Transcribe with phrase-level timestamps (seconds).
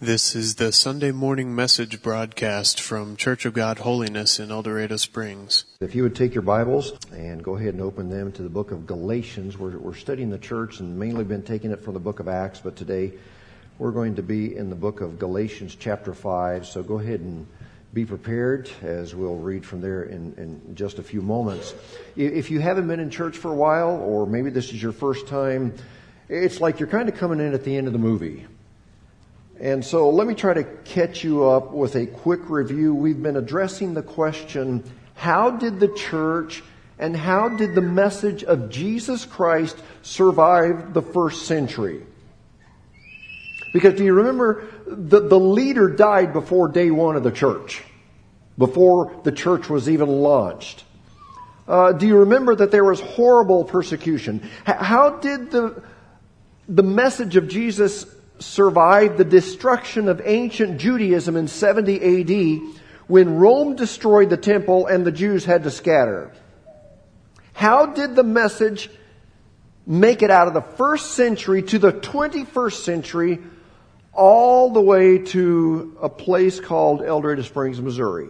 [0.00, 4.98] This is the Sunday morning message broadcast from Church of God Holiness in El Dorado
[4.98, 5.64] Springs.
[5.80, 8.72] If you would take your Bibles and go ahead and open them to the book
[8.72, 9.56] of Galatians.
[9.56, 12.60] We're, we're studying the church and mainly been taking it from the book of Acts,
[12.60, 13.14] but today
[13.78, 16.66] we're going to be in the book of Galatians chapter 5.
[16.66, 17.46] So go ahead and
[17.94, 21.74] be prepared as we'll read from there in, in just a few moments.
[22.16, 25.26] If you haven't been in church for a while, or maybe this is your first
[25.26, 25.72] time,
[26.28, 28.44] it's like you're kind of coming in at the end of the movie.
[29.60, 32.94] And so let me try to catch you up with a quick review.
[32.94, 36.62] We've been addressing the question, how did the church
[36.98, 42.04] and how did the message of Jesus Christ survive the first century?
[43.72, 47.82] Because do you remember the, the leader died before day one of the church,
[48.56, 50.84] before the church was even launched.
[51.66, 54.42] Uh, do you remember that there was horrible persecution?
[54.68, 55.82] H- how did the,
[56.68, 58.06] the message of Jesus
[58.38, 62.76] survived the destruction of ancient Judaism in 70 AD
[63.06, 66.32] when Rome destroyed the temple and the Jews had to scatter.
[67.52, 68.90] How did the message
[69.86, 73.38] make it out of the first century to the 21st century
[74.12, 78.28] all the way to a place called El Dorado Springs, Missouri?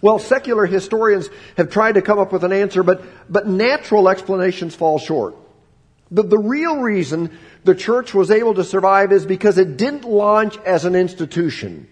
[0.00, 4.74] Well, secular historians have tried to come up with an answer, but, but natural explanations
[4.74, 5.36] fall short.
[6.10, 10.56] The, the real reason the church was able to survive is because it didn't launch
[10.58, 11.88] as an institution.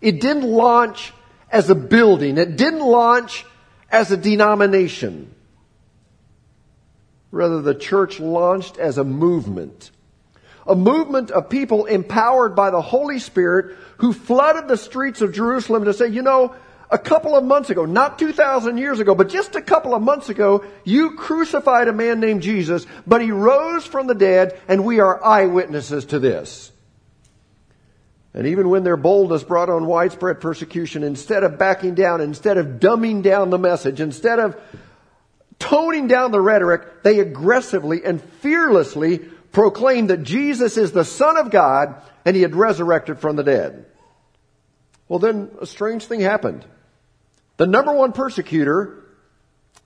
[0.00, 1.12] It didn't launch
[1.50, 2.38] as a building.
[2.38, 3.44] It didn't launch
[3.90, 5.34] as a denomination.
[7.32, 9.90] Rather, the church launched as a movement.
[10.66, 15.84] A movement of people empowered by the Holy Spirit who flooded the streets of Jerusalem
[15.84, 16.54] to say, you know,
[16.90, 20.28] a couple of months ago, not 2,000 years ago, but just a couple of months
[20.28, 24.98] ago, you crucified a man named Jesus, but he rose from the dead, and we
[24.98, 26.72] are eyewitnesses to this.
[28.34, 32.80] And even when their boldness brought on widespread persecution, instead of backing down, instead of
[32.80, 34.60] dumbing down the message, instead of
[35.58, 41.50] toning down the rhetoric, they aggressively and fearlessly proclaimed that Jesus is the Son of
[41.50, 43.86] God and he had resurrected from the dead.
[45.08, 46.64] Well, then a strange thing happened.
[47.60, 49.04] The number one persecutor,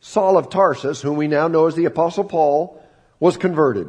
[0.01, 2.81] Saul of Tarsus, whom we now know as the Apostle Paul,
[3.19, 3.89] was converted.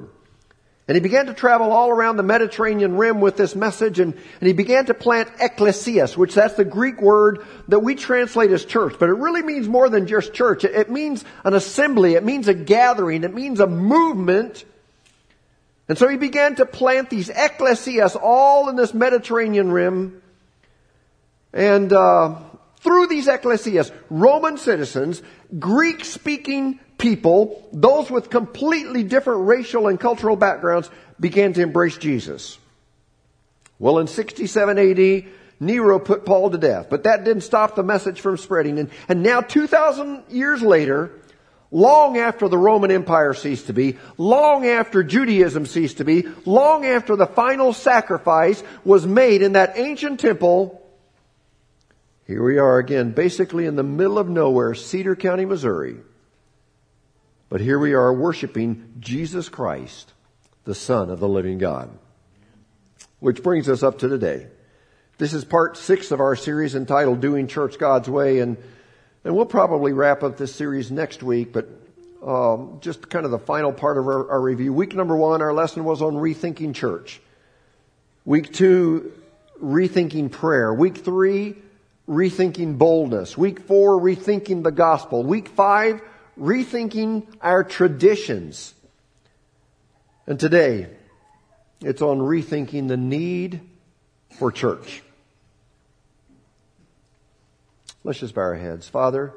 [0.87, 4.47] And he began to travel all around the Mediterranean rim with this message and, and
[4.47, 8.95] he began to plant ecclesias, which that's the Greek word that we translate as church,
[8.99, 10.63] but it really means more than just church.
[10.63, 12.15] It, it means an assembly.
[12.15, 13.23] It means a gathering.
[13.23, 14.65] It means a movement.
[15.87, 20.23] And so he began to plant these ecclesias all in this Mediterranean rim.
[21.53, 22.39] And, uh,
[22.85, 25.21] through these ecclesias, Roman citizens,
[25.57, 32.59] Greek speaking people, those with completely different racial and cultural backgrounds began to embrace Jesus.
[33.79, 35.25] Well, in 67 AD,
[35.59, 38.77] Nero put Paul to death, but that didn't stop the message from spreading.
[38.77, 41.11] And, and now 2,000 years later,
[41.71, 46.85] long after the Roman Empire ceased to be, long after Judaism ceased to be, long
[46.85, 50.84] after the final sacrifice was made in that ancient temple,
[52.27, 55.97] here we are again, basically in the middle of nowhere, Cedar County, Missouri.
[57.49, 60.11] But here we are worshiping Jesus Christ,
[60.63, 61.89] the Son of the living God.
[63.19, 64.47] Which brings us up to today.
[65.17, 68.57] This is part six of our series entitled Doing Church God's Way, and,
[69.23, 71.69] and we'll probably wrap up this series next week, but
[72.25, 74.73] um, just kind of the final part of our, our review.
[74.73, 77.21] Week number one, our lesson was on rethinking church.
[78.25, 79.13] Week two,
[79.63, 80.73] rethinking prayer.
[80.73, 81.55] Week three,
[82.07, 83.37] rethinking boldness.
[83.37, 85.23] Week four, rethinking the gospel.
[85.23, 86.01] Week five,
[86.39, 88.73] rethinking our traditions.
[90.27, 90.87] And today,
[91.81, 93.61] it's on rethinking the need
[94.31, 95.01] for church.
[98.03, 98.87] Let's just bow our heads.
[98.87, 99.33] Father,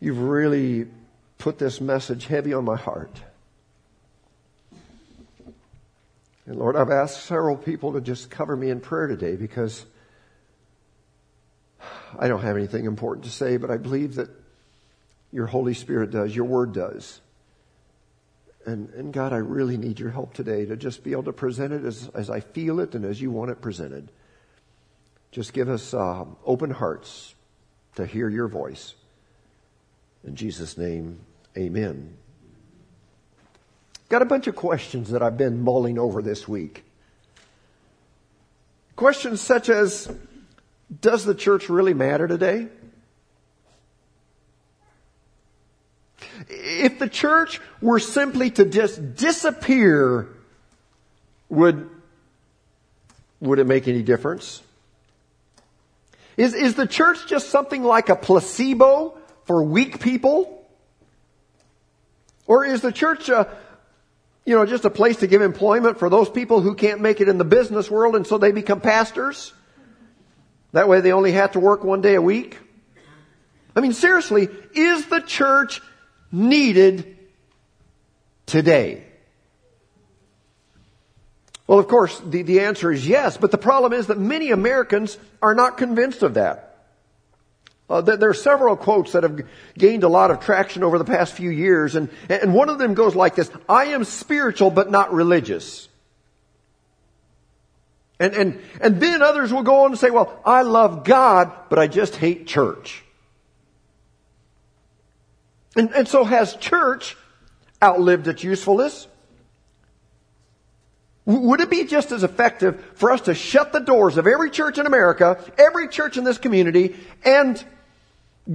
[0.00, 0.86] you've really
[1.38, 3.20] put this message heavy on my heart.
[6.46, 9.84] And Lord, I've asked several people to just cover me in prayer today because
[12.18, 14.28] I don't have anything important to say, but I believe that
[15.32, 17.20] your Holy Spirit does, your Word does.
[18.64, 21.72] And, and God, I really need your help today to just be able to present
[21.72, 24.10] it as, as I feel it and as you want it presented.
[25.32, 27.34] Just give us uh, open hearts
[27.96, 28.94] to hear your voice.
[30.24, 31.18] In Jesus' name,
[31.56, 32.16] amen.
[34.08, 36.84] Got a bunch of questions that I've been mulling over this week.
[38.94, 40.12] Questions such as,
[41.00, 42.68] does the church really matter today?
[46.48, 50.28] If the church were simply to just disappear,
[51.48, 51.88] would,
[53.40, 54.62] would it make any difference?
[56.36, 60.66] Is, is the church just something like a placebo for weak people?
[62.46, 63.48] Or is the church a,
[64.44, 67.28] you know, just a place to give employment for those people who can't make it
[67.28, 69.52] in the business world and so they become pastors?
[70.72, 72.58] That way they only have to work one day a week?
[73.74, 75.80] I mean, seriously, is the church
[76.30, 77.18] needed
[78.46, 79.04] today?
[81.66, 85.16] Well, of course, the, the answer is yes, but the problem is that many Americans
[85.40, 86.68] are not convinced of that.
[87.88, 89.40] Uh, there are several quotes that have
[89.76, 92.94] gained a lot of traction over the past few years, and, and one of them
[92.94, 95.88] goes like this I am spiritual but not religious.
[98.22, 101.80] And, and, and then others will go on and say, Well, I love God, but
[101.80, 103.02] I just hate church.
[105.74, 107.16] And, and so has church
[107.82, 109.08] outlived its usefulness?
[111.24, 114.78] Would it be just as effective for us to shut the doors of every church
[114.78, 117.64] in America, every church in this community, and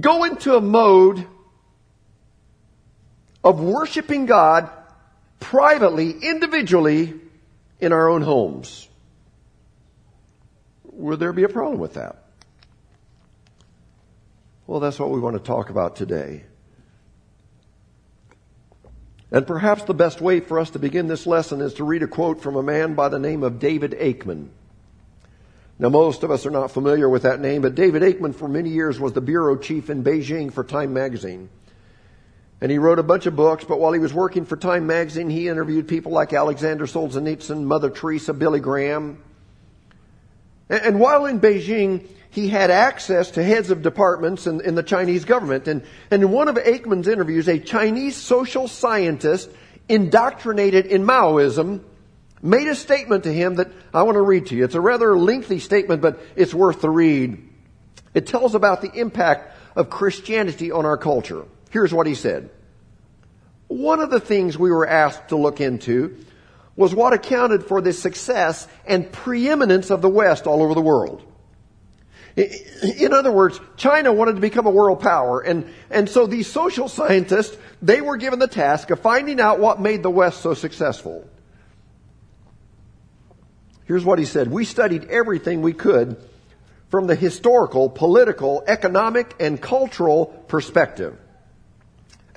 [0.00, 1.26] go into a mode
[3.44, 4.70] of worshiping God
[5.40, 7.20] privately, individually,
[7.80, 8.88] in our own homes?
[10.98, 12.24] Would there be a problem with that?
[14.66, 16.44] Well, that's what we want to talk about today.
[19.30, 22.08] And perhaps the best way for us to begin this lesson is to read a
[22.08, 24.48] quote from a man by the name of David Aikman.
[25.78, 28.70] Now, most of us are not familiar with that name, but David Aikman for many
[28.70, 31.48] years was the bureau chief in Beijing for Time magazine.
[32.60, 35.30] And he wrote a bunch of books, but while he was working for Time magazine,
[35.30, 39.22] he interviewed people like Alexander Solzhenitsyn, Mother Teresa, Billy Graham.
[40.68, 45.24] And while in Beijing, he had access to heads of departments in, in the Chinese
[45.24, 45.66] government.
[45.66, 49.50] And, and in one of Aikman's interviews, a Chinese social scientist
[49.88, 51.82] indoctrinated in Maoism
[52.42, 54.64] made a statement to him that I want to read to you.
[54.64, 57.42] It's a rather lengthy statement, but it's worth the read.
[58.14, 61.44] It tells about the impact of Christianity on our culture.
[61.70, 62.50] Here's what he said.
[63.68, 66.18] One of the things we were asked to look into
[66.78, 71.24] was what accounted for the success and preeminence of the West all over the world.
[72.36, 76.88] In other words, China wanted to become a world power, and, and so these social
[76.88, 81.28] scientists, they were given the task of finding out what made the West so successful.
[83.86, 84.48] Here's what he said.
[84.48, 86.16] We studied everything we could
[86.90, 91.18] from the historical, political, economic, and cultural perspective.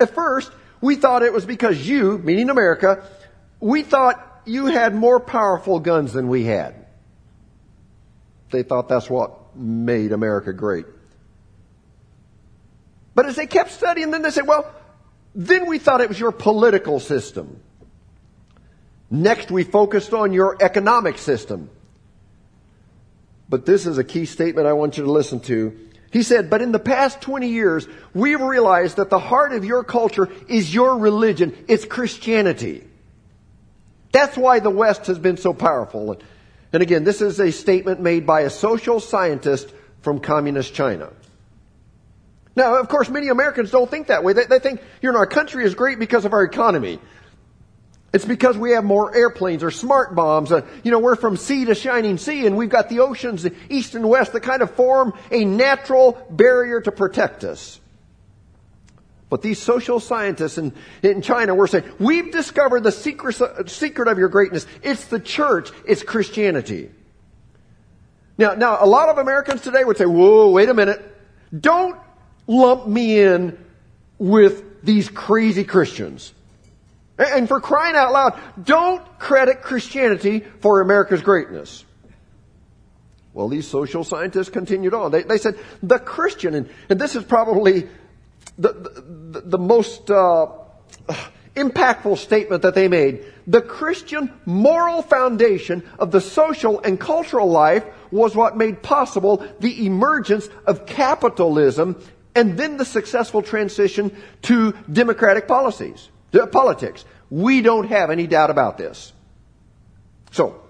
[0.00, 0.50] At first,
[0.80, 3.06] we thought it was because you, meaning America,
[3.60, 6.74] we thought you had more powerful guns than we had.
[8.50, 10.86] They thought that's what made America great.
[13.14, 14.72] But as they kept studying, then they said, well,
[15.34, 17.60] then we thought it was your political system.
[19.10, 21.68] Next, we focused on your economic system.
[23.48, 25.78] But this is a key statement I want you to listen to.
[26.10, 29.84] He said, but in the past 20 years, we've realized that the heart of your
[29.84, 31.56] culture is your religion.
[31.68, 32.84] It's Christianity.
[34.12, 36.18] That's why the West has been so powerful.
[36.72, 39.72] And again, this is a statement made by a social scientist
[40.02, 41.10] from communist China.
[42.54, 44.34] Now, of course, many Americans don't think that way.
[44.34, 46.98] They, they think, you know, our country is great because of our economy.
[48.12, 50.52] It's because we have more airplanes or smart bombs.
[50.52, 53.94] Uh, you know, we're from sea to shining sea and we've got the oceans, east
[53.94, 57.80] and west, that kind of form a natural barrier to protect us.
[59.32, 64.18] But these social scientists in, in China were saying, we've discovered the secret, secret of
[64.18, 64.66] your greatness.
[64.82, 65.70] It's the church.
[65.88, 66.90] It's Christianity.
[68.36, 71.00] Now, now, a lot of Americans today would say, whoa, wait a minute.
[71.58, 71.98] Don't
[72.46, 73.56] lump me in
[74.18, 76.34] with these crazy Christians.
[77.16, 81.86] And for crying out loud, don't credit Christianity for America's greatness.
[83.32, 85.10] Well, these social scientists continued on.
[85.10, 87.88] They, they said the Christian, and, and this is probably
[88.58, 90.46] the, the, the most uh,
[91.56, 93.24] impactful statement that they made.
[93.46, 99.86] The Christian moral foundation of the social and cultural life was what made possible the
[99.86, 102.02] emergence of capitalism
[102.34, 106.08] and then the successful transition to democratic policies,
[106.50, 107.04] politics.
[107.30, 109.12] We don't have any doubt about this.
[110.30, 110.61] So,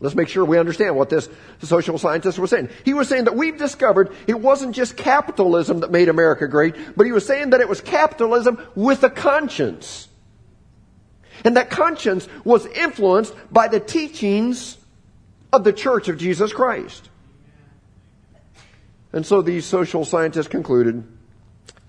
[0.00, 1.28] Let's make sure we understand what this
[1.62, 2.70] social scientist was saying.
[2.86, 7.04] He was saying that we've discovered it wasn't just capitalism that made America great, but
[7.04, 10.08] he was saying that it was capitalism with a conscience.
[11.44, 14.78] And that conscience was influenced by the teachings
[15.52, 17.10] of the Church of Jesus Christ.
[19.12, 21.04] And so these social scientists concluded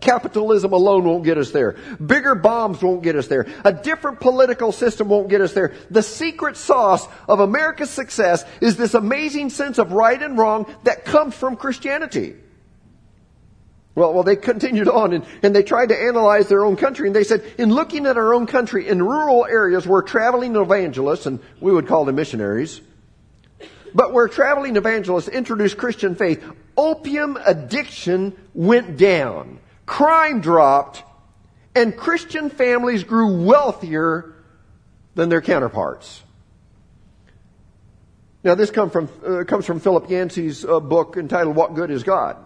[0.01, 1.73] Capitalism alone won't get us there.
[2.03, 3.45] Bigger bombs won't get us there.
[3.63, 5.73] A different political system won't get us there.
[5.91, 11.05] The secret sauce of America's success is this amazing sense of right and wrong that
[11.05, 12.35] comes from Christianity.
[13.93, 17.15] Well, well, they continued on and, and they tried to analyze their own country and
[17.15, 21.39] they said, in looking at our own country, in rural areas where traveling evangelists, and
[21.59, 22.81] we would call them missionaries,
[23.93, 26.43] but where traveling evangelists introduced Christian faith,
[26.75, 29.59] opium addiction went down
[29.91, 31.03] crime dropped,
[31.75, 34.33] and Christian families grew wealthier
[35.15, 36.23] than their counterparts.
[38.41, 42.03] Now, this come from, uh, comes from Philip Yancey's uh, book entitled What Good is
[42.03, 42.37] God?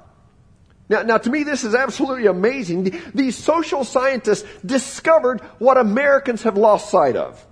[0.90, 3.00] Now, now, to me, this is absolutely amazing.
[3.14, 7.46] These social scientists discovered what Americans have lost sight of.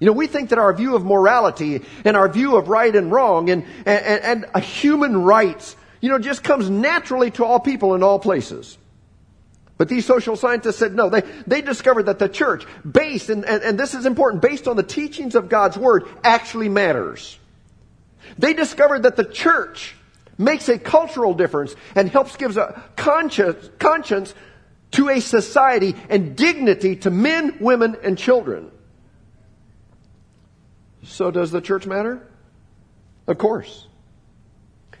[0.00, 3.10] You know, we think that our view of morality and our view of right and
[3.10, 8.04] wrong and, and, and human rights you know, just comes naturally to all people in
[8.04, 8.78] all places.
[9.76, 11.10] But these social scientists said no.
[11.10, 14.76] They, they discovered that the church, based, and, and, and this is important, based on
[14.76, 17.36] the teachings of God's Word, actually matters.
[18.38, 19.96] They discovered that the church
[20.38, 24.32] makes a cultural difference and helps gives a conscience, conscience
[24.92, 28.70] to a society and dignity to men, women, and children.
[31.02, 32.24] So does the church matter?
[33.26, 33.88] Of course.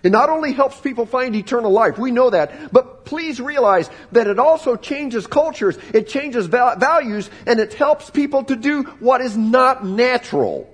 [0.02, 4.26] It not only helps people find eternal life, we know that, but please realize that
[4.26, 9.36] it also changes cultures, it changes values, and it helps people to do what is
[9.36, 10.72] not natural.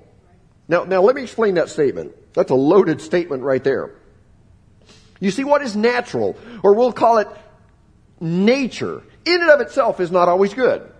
[0.68, 2.12] Now, now let me explain that statement.
[2.34, 3.94] That's a loaded statement right there.
[5.20, 7.28] You see, what is natural, or we'll call it
[8.20, 10.90] nature, in and of itself is not always good.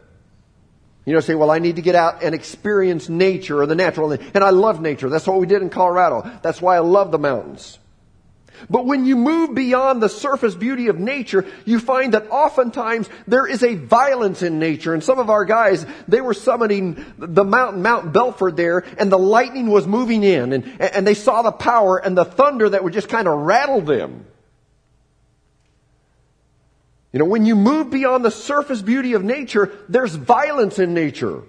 [1.04, 4.12] You know, say, well, I need to get out and experience nature or the natural.
[4.12, 5.08] And I love nature.
[5.08, 6.30] That's what we did in Colorado.
[6.42, 7.78] That's why I love the mountains.
[8.70, 13.46] But when you move beyond the surface beauty of nature, you find that oftentimes there
[13.46, 14.94] is a violence in nature.
[14.94, 19.18] And some of our guys, they were summiting the mountain, Mount Belford there, and the
[19.18, 22.92] lightning was moving in, and, and they saw the power and the thunder that would
[22.92, 24.26] just kind of rattle them.
[27.12, 31.42] You know, when you move beyond the surface beauty of nature, there's violence in nature.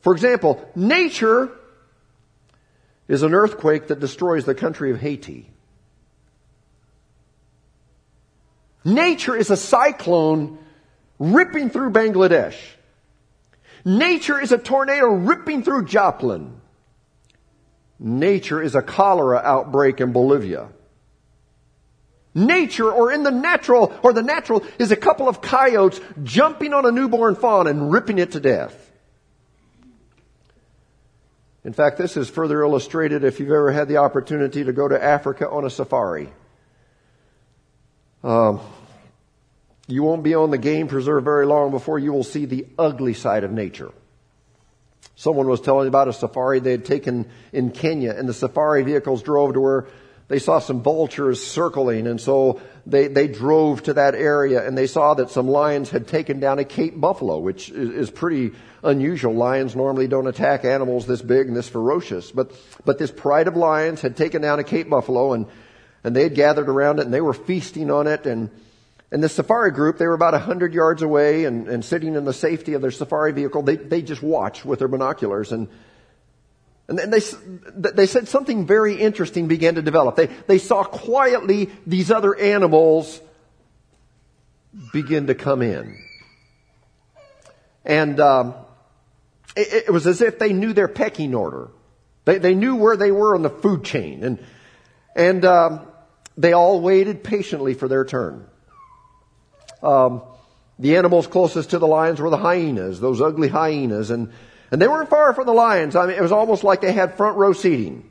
[0.00, 1.50] For example, nature
[3.08, 5.49] is an earthquake that destroys the country of Haiti.
[8.84, 10.58] Nature is a cyclone
[11.18, 12.56] ripping through Bangladesh.
[13.84, 16.60] Nature is a tornado ripping through Joplin.
[17.98, 20.68] Nature is a cholera outbreak in Bolivia.
[22.34, 26.86] Nature, or in the natural, or the natural, is a couple of coyotes jumping on
[26.86, 28.90] a newborn fawn and ripping it to death.
[31.64, 35.02] In fact, this is further illustrated if you've ever had the opportunity to go to
[35.02, 36.32] Africa on a safari.
[38.22, 38.60] Um,
[39.86, 43.14] you won't be on the game preserve very long before you will see the ugly
[43.14, 43.90] side of nature.
[45.16, 49.22] Someone was telling about a safari they had taken in Kenya, and the safari vehicles
[49.22, 49.86] drove to where
[50.28, 54.86] they saw some vultures circling, and so they, they drove to that area, and they
[54.86, 58.52] saw that some lions had taken down a Cape buffalo, which is, is pretty
[58.84, 59.34] unusual.
[59.34, 62.52] Lions normally don't attack animals this big and this ferocious, but,
[62.84, 65.46] but this pride of lions had taken down a Cape buffalo, and
[66.02, 68.50] and they had gathered around it and they were feasting on it and
[69.12, 72.32] and the safari group, they were about 100 yards away and, and sitting in the
[72.32, 73.62] safety of their safari vehicle.
[73.62, 75.50] They, they just watched with their binoculars.
[75.50, 75.68] And,
[76.86, 77.20] and then they,
[77.90, 80.14] they said something very interesting began to develop.
[80.14, 83.20] They, they saw quietly these other animals
[84.92, 86.00] begin to come in.
[87.84, 88.54] And um,
[89.56, 91.70] it, it was as if they knew their pecking order.
[92.26, 94.22] They, they knew where they were on the food chain.
[94.22, 94.38] And,
[95.16, 95.89] and um,
[96.40, 98.46] they all waited patiently for their turn.
[99.82, 100.22] Um,
[100.78, 104.32] the animals closest to the lions were the hyenas, those ugly hyenas, and
[104.70, 105.96] and they weren't far from the lions.
[105.96, 108.08] I mean, it was almost like they had front row seating.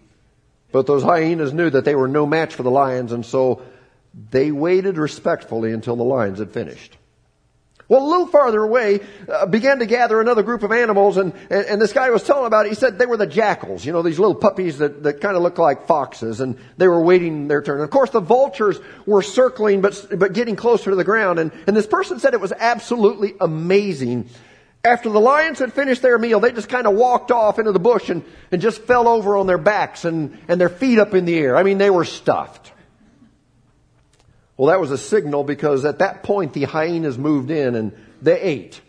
[0.72, 3.64] But those hyenas knew that they were no match for the lions, and so
[4.32, 6.98] they waited respectfully until the lions had finished.
[7.90, 11.66] Well, a little farther away, uh, began to gather another group of animals, and, and,
[11.66, 12.70] and, this guy was telling about it.
[12.70, 15.42] He said they were the jackals, you know, these little puppies that, that kind of
[15.42, 17.78] look like foxes, and they were waiting their turn.
[17.78, 21.40] And of course, the vultures were circling, but, but getting closer to the ground.
[21.40, 24.30] And, and this person said it was absolutely amazing.
[24.84, 27.80] After the lions had finished their meal, they just kind of walked off into the
[27.80, 31.26] bush and, and just fell over on their backs and, and their feet up in
[31.26, 31.58] the air.
[31.58, 32.69] I mean, they were stuffed.
[34.60, 38.38] Well, that was a signal because at that point the hyenas moved in and they
[38.42, 38.82] ate.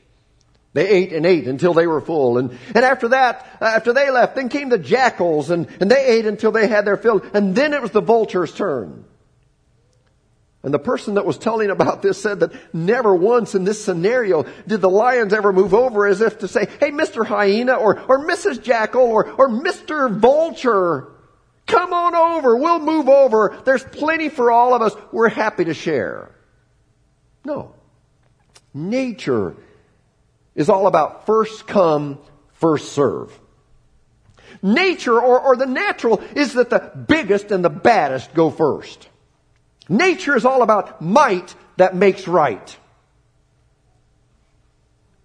[0.72, 2.38] They ate and ate until they were full.
[2.38, 6.26] And, and after that, after they left, then came the jackals and, and they ate
[6.26, 7.22] until they had their fill.
[7.34, 9.04] And then it was the vulture's turn.
[10.64, 14.46] And the person that was telling about this said that never once in this scenario
[14.66, 17.24] did the lions ever move over as if to say, hey, Mr.
[17.24, 18.60] Hyena or, or Mrs.
[18.60, 20.12] Jackal or, or Mr.
[20.18, 21.12] Vulture,
[21.70, 22.56] come on over.
[22.56, 23.60] We'll move over.
[23.64, 24.94] There's plenty for all of us.
[25.12, 26.34] We're happy to share.
[27.44, 27.74] No.
[28.74, 29.56] Nature
[30.54, 32.18] is all about first come,
[32.54, 33.38] first serve.
[34.62, 39.08] Nature or, or the natural is that the biggest and the baddest go first.
[39.88, 42.76] Nature is all about might that makes right.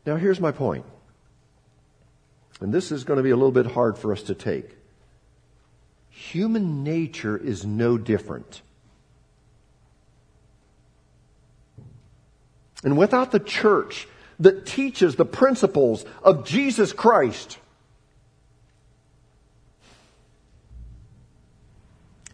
[0.06, 0.86] Now here's my point.
[2.62, 4.75] And this is going to be a little bit hard for us to take.
[6.16, 8.62] Human nature is no different.
[12.86, 14.08] And without the church
[14.40, 17.60] that teaches the principles of Jesus Christ,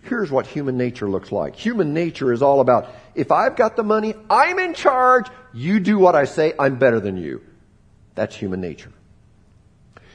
[0.03, 1.55] Here's what human nature looks like.
[1.55, 5.97] Human nature is all about, if I've got the money, I'm in charge, you do
[5.97, 7.41] what I say, I'm better than you.
[8.13, 8.91] That's human nature.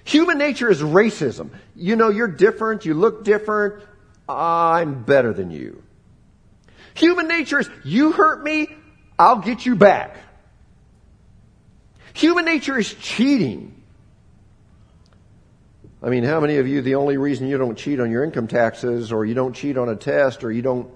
[0.07, 1.51] Human nature is racism.
[1.75, 3.83] You know, you're different, you look different,
[4.29, 5.83] I'm better than you.
[6.95, 8.69] Human nature is, you hurt me,
[9.19, 10.17] I'll get you back.
[12.15, 13.83] Human nature is cheating.
[16.01, 18.47] I mean, how many of you, the only reason you don't cheat on your income
[18.47, 20.89] taxes or you don't cheat on a test or you don't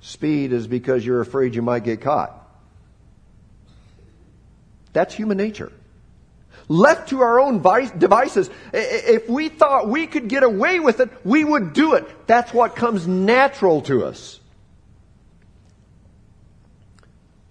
[0.00, 2.38] speed is because you're afraid you might get caught?
[4.92, 5.72] That's human nature.
[6.68, 11.44] Left to our own devices, if we thought we could get away with it, we
[11.44, 12.26] would do it.
[12.26, 14.40] That's what comes natural to us.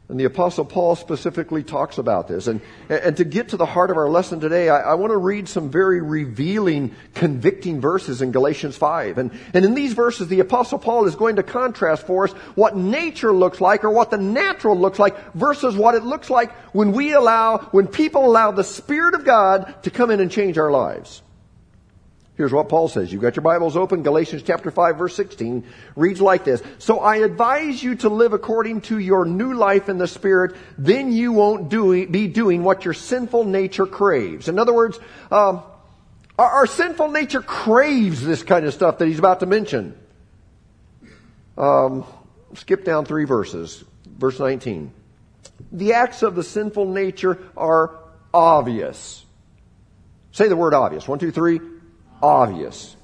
[0.09, 2.47] And the Apostle Paul specifically talks about this.
[2.47, 5.17] And, and to get to the heart of our lesson today, I, I want to
[5.17, 9.17] read some very revealing, convicting verses in Galatians 5.
[9.17, 12.75] And, and in these verses, the Apostle Paul is going to contrast for us what
[12.75, 16.91] nature looks like or what the natural looks like versus what it looks like when
[16.91, 20.69] we allow, when people allow the Spirit of God to come in and change our
[20.69, 21.22] lives.
[22.35, 23.13] Here's what Paul says.
[23.13, 24.01] You've got your Bibles open.
[24.01, 26.63] Galatians chapter 5 verse 16 reads like this.
[26.79, 30.55] So I advise you to live according to your new life in the Spirit.
[30.75, 34.49] Then you won't do, be doing what your sinful nature craves.
[34.49, 35.61] In other words, um,
[36.39, 39.95] our, our, sinful nature craves this kind of stuff that he's about to mention.
[41.55, 42.03] Um,
[42.55, 43.83] skip down three verses.
[44.07, 44.91] Verse 19.
[45.71, 47.99] The acts of the sinful nature are
[48.33, 49.23] obvious.
[50.31, 51.07] Say the word obvious.
[51.07, 51.59] One, two, three
[52.23, 52.95] obvious.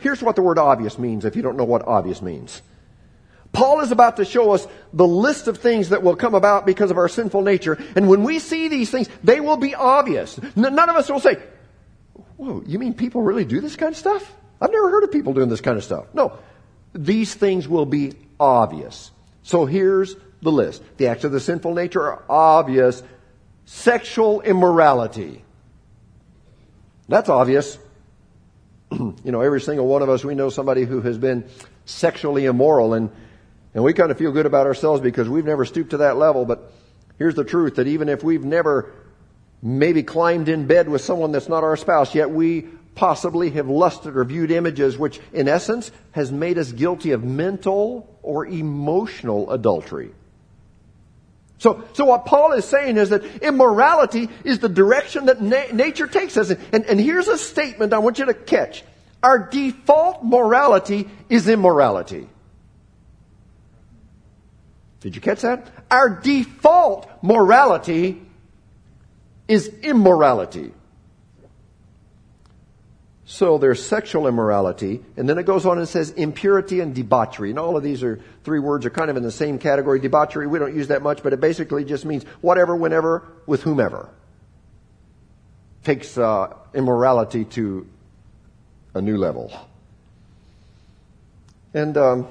[0.00, 2.62] Here's what the word obvious means if you don't know what obvious means.
[3.52, 6.90] Paul is about to show us the list of things that will come about because
[6.90, 7.78] of our sinful nature.
[7.94, 10.40] And when we see these things, they will be obvious.
[10.56, 11.36] None of us will say,
[12.38, 14.34] Whoa, you mean people really do this kind of stuff?
[14.60, 16.06] I've never heard of people doing this kind of stuff.
[16.14, 16.38] No.
[16.94, 19.10] These things will be obvious.
[19.42, 20.82] So here's the list.
[20.96, 23.02] The acts of the sinful nature are obvious.
[23.66, 25.44] Sexual immorality.
[27.08, 27.78] That's obvious.
[29.24, 31.44] you know, every single one of us, we know somebody who has been
[31.84, 33.10] sexually immoral and,
[33.74, 36.44] and we kind of feel good about ourselves because we've never stooped to that level.
[36.44, 36.72] But
[37.18, 38.92] here's the truth that even if we've never
[39.62, 42.62] maybe climbed in bed with someone that's not our spouse, yet we
[42.94, 48.18] possibly have lusted or viewed images which in essence has made us guilty of mental
[48.22, 50.12] or emotional adultery.
[51.62, 56.08] So, so what Paul is saying is that immorality is the direction that na- nature
[56.08, 56.50] takes us.
[56.50, 58.82] And, and here's a statement I want you to catch.
[59.22, 62.28] Our default morality is immorality.
[64.98, 65.68] Did you catch that?
[65.88, 68.20] Our default morality
[69.46, 70.72] is immorality.
[73.32, 77.48] So there's sexual immorality, and then it goes on and says impurity and debauchery.
[77.48, 80.00] And all of these are three words are kind of in the same category.
[80.00, 84.10] Debauchery, we don't use that much, but it basically just means whatever, whenever, with whomever.
[85.82, 87.88] Takes uh, immorality to
[88.92, 89.50] a new level.
[91.72, 92.28] And um,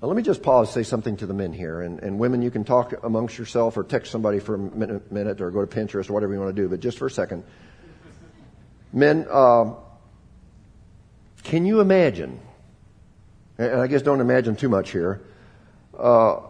[0.00, 1.80] let me just pause, say something to the men here.
[1.80, 5.40] And, and women, you can talk amongst yourself or text somebody for a minute, minute
[5.40, 7.42] or go to Pinterest or whatever you want to do, but just for a second.
[8.92, 9.74] Men, uh,
[11.44, 12.40] can you imagine?
[13.58, 15.20] And I guess don't imagine too much here.
[15.98, 16.40] Uh,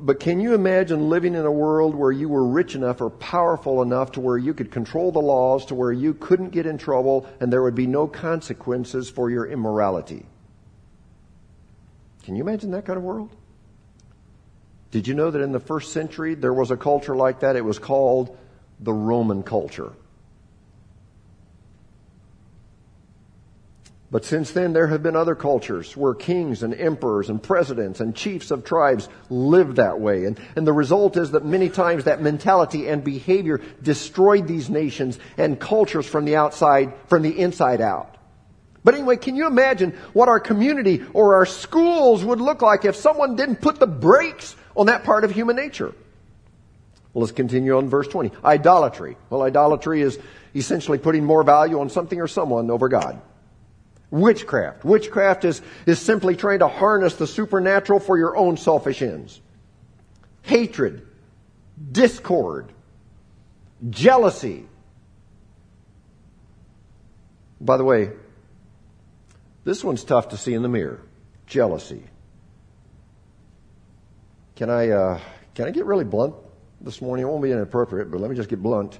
[0.00, 3.82] but can you imagine living in a world where you were rich enough or powerful
[3.82, 7.26] enough to where you could control the laws, to where you couldn't get in trouble,
[7.40, 10.26] and there would be no consequences for your immorality?
[12.24, 13.30] Can you imagine that kind of world?
[14.90, 17.56] Did you know that in the first century there was a culture like that?
[17.56, 18.36] It was called
[18.80, 19.92] the Roman culture.
[24.10, 28.16] But since then, there have been other cultures where kings and emperors and presidents and
[28.16, 30.24] chiefs of tribes lived that way.
[30.24, 35.18] And, and the result is that many times that mentality and behavior destroyed these nations
[35.36, 38.16] and cultures from the outside, from the inside out.
[38.82, 42.96] But anyway, can you imagine what our community or our schools would look like if
[42.96, 45.92] someone didn't put the brakes on that part of human nature?
[47.12, 48.32] Well, let's continue on verse 20.
[48.42, 49.18] Idolatry.
[49.28, 50.18] Well, idolatry is
[50.54, 53.20] essentially putting more value on something or someone over God.
[54.10, 54.84] Witchcraft.
[54.84, 59.40] Witchcraft is, is simply trying to harness the supernatural for your own selfish ends.
[60.42, 61.06] Hatred,
[61.92, 62.72] discord,
[63.90, 64.66] jealousy.
[67.60, 68.10] By the way,
[69.64, 71.02] this one's tough to see in the mirror.
[71.46, 72.04] Jealousy.
[74.56, 75.20] Can I, uh,
[75.54, 76.34] can I get really blunt
[76.80, 77.26] this morning?
[77.26, 78.98] It won't be inappropriate, but let me just get blunt.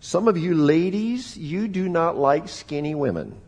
[0.00, 3.40] Some of you ladies, you do not like skinny women.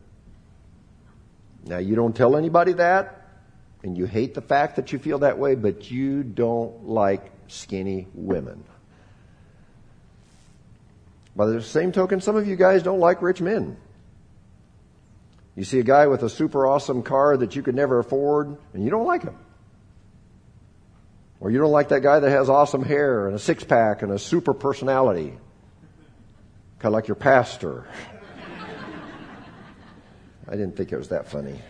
[1.68, 3.26] Now, you don't tell anybody that,
[3.82, 8.08] and you hate the fact that you feel that way, but you don't like skinny
[8.14, 8.64] women.
[11.36, 13.76] By the same token, some of you guys don't like rich men.
[15.56, 18.82] You see a guy with a super awesome car that you could never afford, and
[18.82, 19.36] you don't like him.
[21.38, 24.10] Or you don't like that guy that has awesome hair and a six pack and
[24.10, 25.36] a super personality.
[26.78, 27.86] Kind of like your pastor.
[30.48, 31.60] I didn't think it was that funny.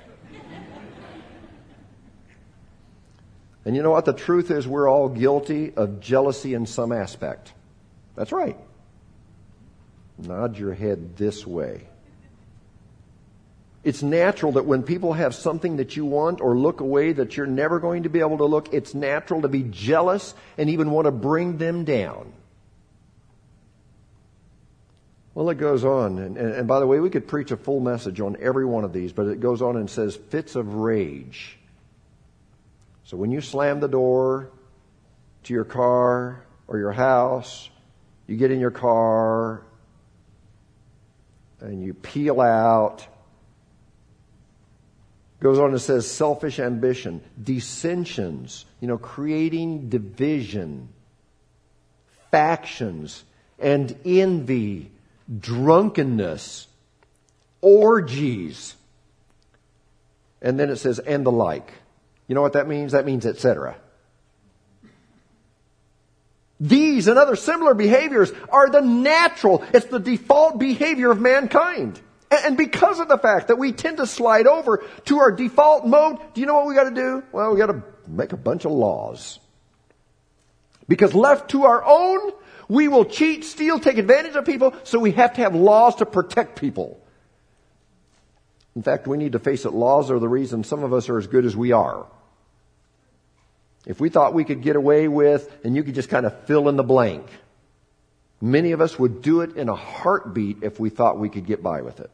[3.65, 4.05] And you know what?
[4.05, 7.53] The truth is, we're all guilty of jealousy in some aspect.
[8.15, 8.57] That's right.
[10.17, 11.87] Nod your head this way.
[13.85, 17.47] It's natural that when people have something that you want or look away that you're
[17.47, 21.05] never going to be able to look, it's natural to be jealous and even want
[21.07, 22.33] to bring them down.
[25.39, 26.19] Well, it goes on.
[26.19, 28.83] And, and, and, by the way, we could preach a full message on every one
[28.83, 31.57] of these, but it goes on and says fits of rage.
[33.05, 34.51] So when you slam the door
[35.45, 37.71] to your car or your house,
[38.27, 39.63] you get in your car
[41.61, 43.07] and you peel out.
[45.39, 50.89] Goes on and says selfish ambition, dissensions, you know, creating division,
[52.33, 53.23] factions,
[53.61, 54.91] and envy
[55.37, 56.67] drunkenness,
[57.61, 58.75] orgies.
[60.41, 61.73] And then it says, and the like.
[62.27, 62.93] You know what that means?
[62.93, 63.77] That means etc.
[66.61, 72.01] These and other similar behaviors are the natural, it's the default behavior of mankind.
[72.31, 76.19] And because of the fact that we tend to slide over to our default mode,
[76.35, 77.23] do you know what we gotta do?
[77.33, 79.39] Well, we gotta make a bunch of laws.
[80.89, 82.33] Because left to our own
[82.69, 86.07] we will cheat, steal, take advantage of people, so we have to have laws to
[86.07, 87.01] protect people.
[88.77, 91.19] In fact, we need to face it, laws are the reason some of us are
[91.19, 92.07] as good as we are.
[93.87, 96.69] If we thought we could get away with, and you could just kind of fill
[96.69, 97.27] in the blank,
[98.41, 101.63] many of us would do it in a heartbeat if we thought we could get
[101.63, 102.11] by with it.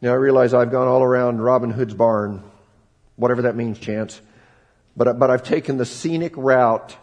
[0.00, 2.42] Now I realize I've gone all around Robin Hood's barn,
[3.16, 4.20] whatever that means, Chance.
[4.96, 6.96] But, but I've taken the scenic route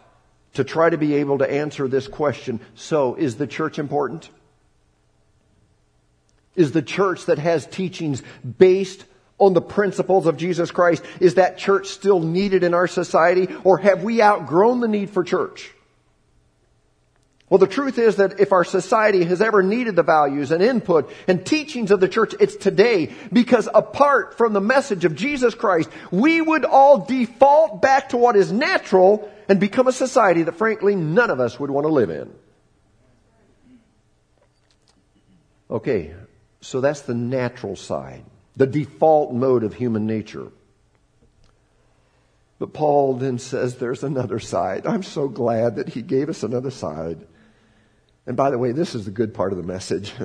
[0.54, 2.60] to try to be able to answer this question.
[2.74, 4.28] So, is the church important?
[6.54, 8.22] Is the church that has teachings
[8.58, 9.04] based
[9.38, 13.78] on the principles of Jesus Christ, is that church still needed in our society or
[13.78, 15.72] have we outgrown the need for church?
[17.52, 21.12] Well, the truth is that if our society has ever needed the values and input
[21.28, 25.90] and teachings of the church, it's today because apart from the message of Jesus Christ,
[26.10, 30.96] we would all default back to what is natural and become a society that frankly
[30.96, 32.32] none of us would want to live in.
[35.70, 36.14] Okay,
[36.62, 38.24] so that's the natural side,
[38.56, 40.50] the default mode of human nature.
[42.58, 44.86] But Paul then says there's another side.
[44.86, 47.26] I'm so glad that he gave us another side.
[48.26, 50.12] And by the way, this is the good part of the message.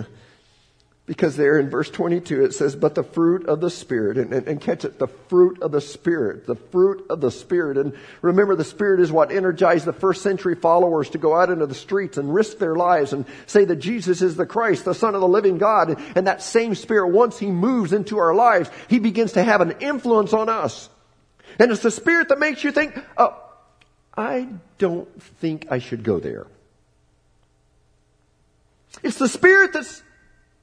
[1.07, 4.45] Because there in verse 22 it says, but the fruit of the Spirit, and, and,
[4.45, 7.77] and, catch it, the fruit of the Spirit, the fruit of the Spirit.
[7.77, 11.65] And remember, the Spirit is what energized the first century followers to go out into
[11.65, 15.15] the streets and risk their lives and say that Jesus is the Christ, the Son
[15.15, 15.97] of the living God.
[16.13, 19.77] And that same Spirit, once He moves into our lives, He begins to have an
[19.79, 20.89] influence on us.
[21.57, 23.41] And it's the Spirit that makes you think, oh,
[24.17, 26.47] I don't think I should go there.
[29.03, 29.85] It's the Spirit that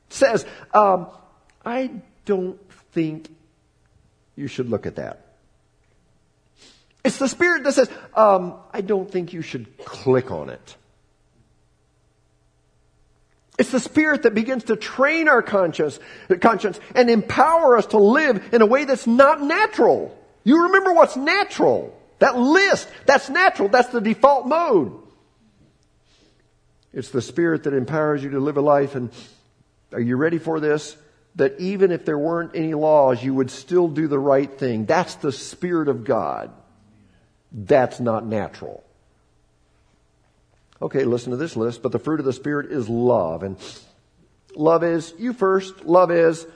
[0.09, 1.09] says, um,
[1.65, 1.91] I
[2.25, 2.59] don't
[2.93, 3.29] think
[4.37, 5.21] you should look at that.
[7.05, 10.77] It's the Spirit that says, um, I don't think you should click on it.
[13.59, 16.01] It's the Spirit that begins to train our conscience,
[16.41, 20.19] conscience and empower us to live in a way that's not natural.
[20.43, 21.97] You remember what's natural.
[22.19, 23.69] That list, that's natural.
[23.69, 25.04] That's the default mode.
[26.95, 28.95] It's the Spirit that empowers you to live a life.
[28.95, 29.11] And
[29.93, 30.97] are you ready for this?
[31.35, 34.87] That even if there weren't any laws, you would still do the right thing.
[34.87, 36.53] That's the Spirit of God.
[37.51, 38.85] That's not natural.
[40.81, 41.83] Okay, listen to this list.
[41.83, 43.43] But the fruit of the Spirit is love.
[43.43, 43.57] And
[44.55, 45.85] love is you first.
[45.85, 46.47] Love is,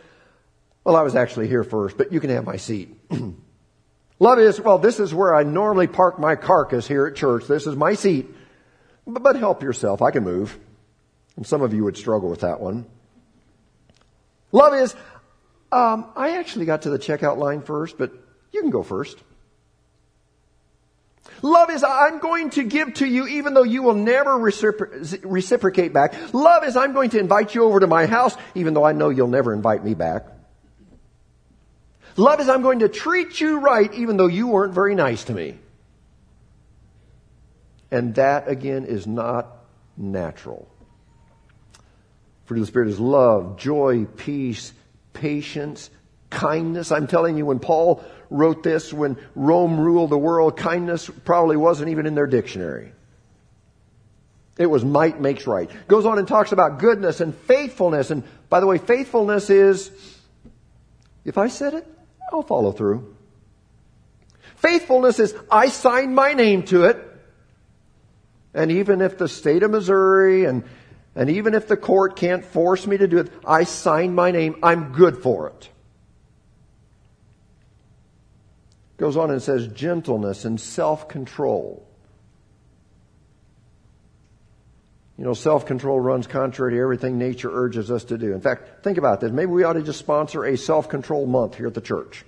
[0.84, 2.96] well, I was actually here first, but you can have my seat.
[4.20, 7.48] love is, well, this is where I normally park my carcass here at church.
[7.48, 8.28] This is my seat.
[9.08, 10.02] But, help yourself.
[10.02, 10.58] I can move.
[11.36, 12.84] And some of you would struggle with that one.
[14.52, 14.94] Love is,
[15.72, 18.12] um, I actually got to the checkout line first, but
[18.52, 19.16] you can go first.
[21.40, 25.92] Love is, I'm going to give to you even though you will never recipro- reciprocate
[25.92, 26.34] back.
[26.34, 29.08] Love is, I'm going to invite you over to my house even though I know
[29.08, 30.26] you'll never invite me back.
[32.16, 35.34] Love is, I'm going to treat you right even though you weren't very nice to
[35.34, 35.58] me.
[37.90, 39.48] And that again is not
[39.96, 40.68] natural.
[42.44, 44.72] Fruit of the Spirit is love, joy, peace,
[45.12, 45.90] patience,
[46.30, 46.92] kindness.
[46.92, 51.90] I'm telling you, when Paul wrote this, when Rome ruled the world, kindness probably wasn't
[51.90, 52.92] even in their dictionary.
[54.58, 55.70] It was might makes right.
[55.86, 58.10] Goes on and talks about goodness and faithfulness.
[58.10, 59.90] And by the way, faithfulness is,
[61.24, 61.86] if I said it,
[62.32, 63.14] I'll follow through.
[64.56, 67.07] Faithfulness is, I signed my name to it.
[68.58, 70.64] And even if the state of Missouri and,
[71.14, 74.56] and even if the court can't force me to do it, I sign my name.
[74.64, 75.68] I'm good for it.
[78.96, 81.86] Goes on and says gentleness and self control.
[85.16, 88.32] You know, self control runs contrary to everything nature urges us to do.
[88.32, 89.30] In fact, think about this.
[89.30, 92.24] Maybe we ought to just sponsor a self control month here at the church.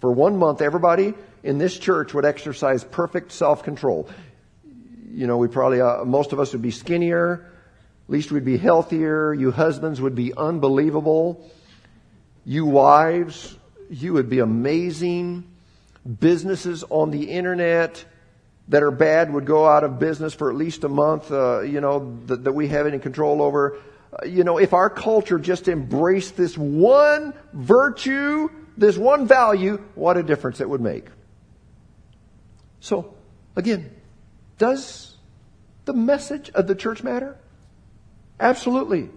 [0.00, 4.08] For one month, everybody in this church would exercise perfect self control.
[5.10, 7.50] You know, we probably, uh, most of us would be skinnier.
[8.06, 9.32] At least we'd be healthier.
[9.34, 11.50] You husbands would be unbelievable.
[12.44, 13.56] You wives,
[13.90, 15.44] you would be amazing
[16.20, 18.04] businesses on the internet
[18.68, 21.80] that are bad would go out of business for at least a month, uh, you
[21.80, 23.78] know, that, that, we have any control over.
[24.12, 30.16] Uh, you know, if our culture just embraced this one virtue, this one value, what
[30.16, 31.06] a difference it would make.
[32.80, 33.14] So,
[33.56, 33.90] again,
[34.58, 35.16] does
[35.84, 37.36] the message of the church matter?
[38.38, 39.10] Absolutely.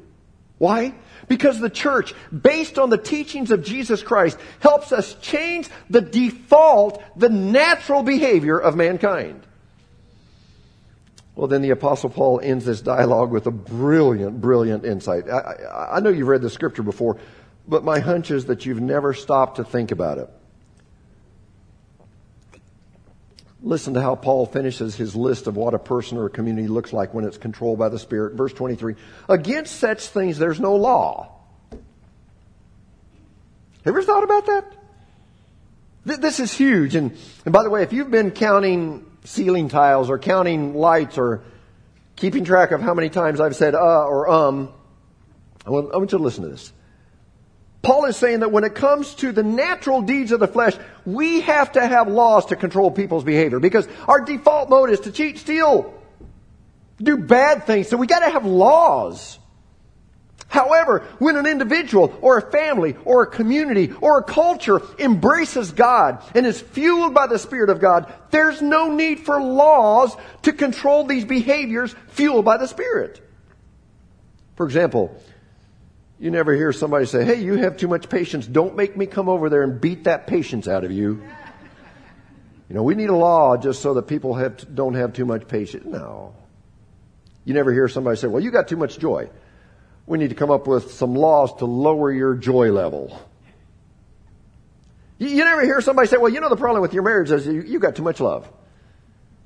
[0.57, 0.93] Why?
[1.27, 7.01] Because the church, based on the teachings of Jesus Christ, helps us change the default,
[7.17, 9.41] the natural behavior of mankind.
[11.35, 15.27] Well, then the Apostle Paul ends this dialogue with a brilliant, brilliant insight.
[15.27, 17.17] I, I, I know you've read the scripture before,
[17.67, 20.29] but my hunch is that you've never stopped to think about it.
[23.63, 26.93] Listen to how Paul finishes his list of what a person or a community looks
[26.93, 28.33] like when it's controlled by the Spirit.
[28.33, 28.95] Verse 23.
[29.29, 31.31] Against such things there's no law.
[31.71, 31.79] Have
[33.85, 34.73] you ever thought about that?
[36.05, 36.95] This is huge.
[36.95, 41.43] And, and by the way, if you've been counting ceiling tiles or counting lights or
[42.15, 44.73] keeping track of how many times I've said uh or um,
[45.65, 46.73] I want, I want you to listen to this.
[47.81, 51.41] Paul is saying that when it comes to the natural deeds of the flesh, we
[51.41, 55.39] have to have laws to control people's behavior because our default mode is to cheat,
[55.39, 55.93] steal,
[57.01, 57.89] do bad things.
[57.89, 59.39] So we got to have laws.
[60.47, 66.21] However, when an individual or a family or a community or a culture embraces God
[66.35, 71.05] and is fueled by the Spirit of God, there's no need for laws to control
[71.05, 73.25] these behaviors fueled by the Spirit.
[74.57, 75.17] For example,
[76.21, 78.45] you never hear somebody say, Hey, you have too much patience.
[78.45, 81.19] Don't make me come over there and beat that patience out of you.
[82.69, 85.47] You know, we need a law just so that people have, don't have too much
[85.47, 85.83] patience.
[85.83, 86.35] No.
[87.43, 89.31] You never hear somebody say, Well, you got too much joy.
[90.05, 93.19] We need to come up with some laws to lower your joy level.
[95.17, 97.47] You, you never hear somebody say, Well, you know, the problem with your marriage is
[97.47, 98.47] you, you got too much love.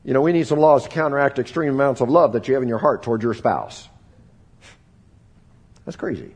[0.03, 2.63] You know, we need some laws to counteract extreme amounts of love that you have
[2.63, 3.88] in your heart towards your spouse.
[5.85, 6.35] That's crazy.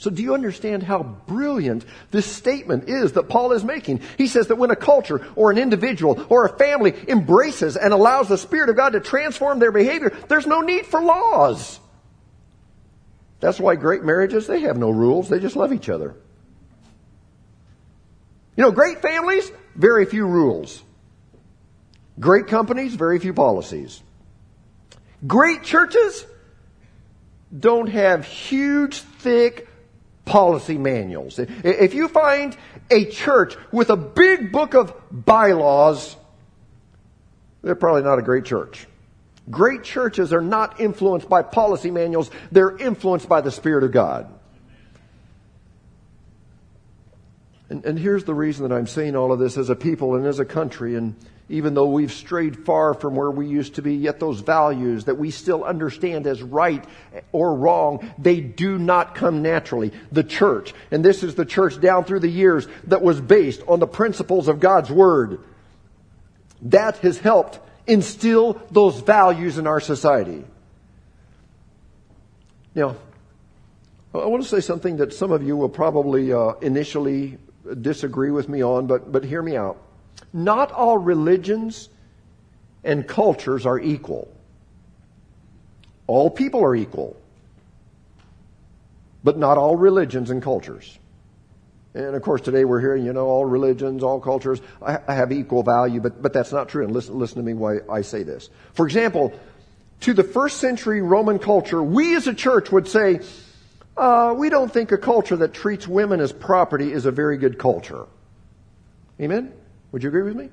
[0.00, 4.00] So do you understand how brilliant this statement is that Paul is making?
[4.16, 8.26] He says that when a culture or an individual or a family embraces and allows
[8.26, 11.78] the Spirit of God to transform their behavior, there's no need for laws.
[13.40, 15.28] That's why great marriages, they have no rules.
[15.28, 16.14] They just love each other.
[18.56, 20.82] You know, great families, very few rules.
[22.18, 24.02] Great companies, very few policies.
[25.26, 26.24] Great churches,
[27.58, 29.66] don't have huge, thick
[30.30, 31.40] policy manuals.
[31.40, 32.56] If you find
[32.88, 36.14] a church with a big book of bylaws,
[37.62, 38.86] they're probably not a great church.
[39.50, 44.32] Great churches are not influenced by policy manuals, they're influenced by the Spirit of God.
[47.68, 50.26] And, and here's the reason that I'm saying all of this as a people and
[50.26, 50.94] as a country.
[50.94, 51.16] And
[51.50, 55.16] even though we've strayed far from where we used to be, yet those values that
[55.16, 56.84] we still understand as right
[57.32, 59.92] or wrong, they do not come naturally.
[60.12, 63.80] The church, and this is the church down through the years that was based on
[63.80, 65.40] the principles of God's Word,
[66.62, 70.44] that has helped instill those values in our society.
[72.76, 72.94] Now,
[74.14, 77.38] I want to say something that some of you will probably uh, initially
[77.80, 79.82] disagree with me on, but, but hear me out.
[80.32, 81.88] Not all religions
[82.84, 84.34] and cultures are equal.
[86.06, 87.16] All people are equal,
[89.22, 90.98] but not all religions and cultures.
[91.94, 95.62] And of course, today we're hearing, you know, all religions, all cultures I have equal
[95.62, 96.84] value, but, but that's not true.
[96.84, 98.48] And listen, listen to me why I say this.
[98.74, 99.32] For example,
[100.00, 103.20] to the first century Roman culture, we as a church would say,
[103.96, 107.58] uh, we don't think a culture that treats women as property is a very good
[107.58, 108.06] culture.
[109.20, 109.52] Amen?
[109.92, 110.50] Would you agree with me?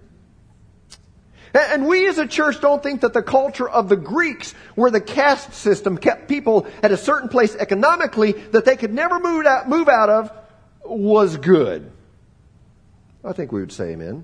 [1.53, 5.01] And we as a church don't think that the culture of the Greeks, where the
[5.01, 9.69] caste system kept people at a certain place economically that they could never move out,
[9.69, 10.31] move out of,
[10.83, 11.91] was good.
[13.23, 14.23] I think we would say amen.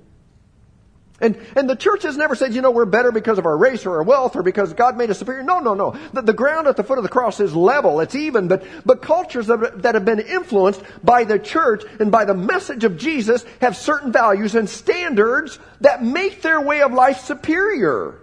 [1.23, 3.85] And, and the church has never said, you know, we're better because of our race
[3.85, 5.41] or our wealth or because God made us superior.
[5.41, 5.97] No, no, no.
[6.11, 8.01] The, the ground at the foot of the cross is level.
[8.01, 8.49] It's even.
[8.49, 12.97] But, but cultures that have been influenced by the church and by the message of
[12.97, 18.19] Jesus have certain values and standards that make their way of life superior.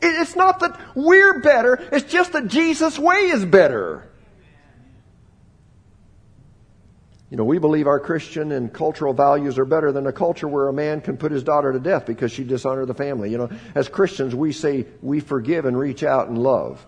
[0.00, 1.84] It's not that we're better.
[1.90, 4.04] It's just that Jesus' way is better.
[7.30, 10.68] You know, we believe our Christian and cultural values are better than a culture where
[10.68, 13.30] a man can put his daughter to death because she dishonored the family.
[13.30, 16.86] You know, as Christians, we say we forgive and reach out and love.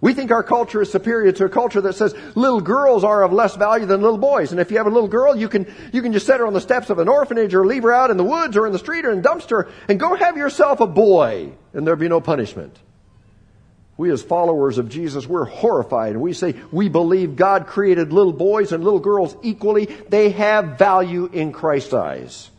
[0.00, 3.32] We think our culture is superior to a culture that says little girls are of
[3.32, 4.50] less value than little boys.
[4.50, 6.52] And if you have a little girl, you can, you can just set her on
[6.52, 8.80] the steps of an orphanage or leave her out in the woods or in the
[8.80, 12.20] street or in a dumpster and go have yourself a boy and there'll be no
[12.20, 12.76] punishment.
[13.96, 16.16] We as followers of Jesus, we're horrified.
[16.16, 19.84] We say we believe God created little boys and little girls equally.
[19.84, 22.50] They have value in Christ's eyes.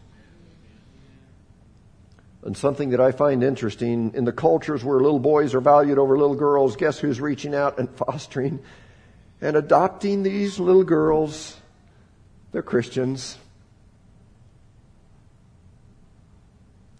[2.43, 6.17] And something that I find interesting in the cultures where little boys are valued over
[6.17, 8.59] little girls, guess who's reaching out and fostering
[9.41, 11.57] and adopting these little girls?
[12.51, 13.37] They're Christians.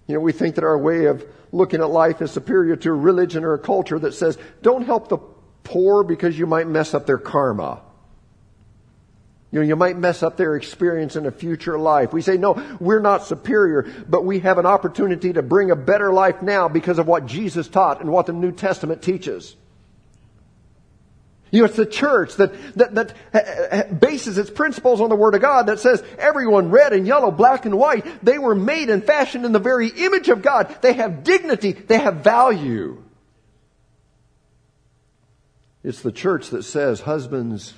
[0.07, 2.93] You know, we think that our way of looking at life as superior to a
[2.93, 5.19] religion or a culture that says, don't help the
[5.63, 7.81] poor because you might mess up their karma.
[9.51, 12.11] You know, you might mess up their experience in a future life.
[12.11, 16.11] We say, no, we're not superior, but we have an opportunity to bring a better
[16.11, 19.55] life now because of what Jesus taught and what the New Testament teaches.
[21.53, 25.09] You know, it's the church that, that, that uh, uh, uh, bases its principles on
[25.09, 28.55] the Word of God that says everyone red and yellow, black and white, they were
[28.55, 30.75] made and fashioned in the very image of God.
[30.81, 31.73] They have dignity.
[31.73, 33.03] They have value.
[35.83, 37.75] It's the church that says, husbands,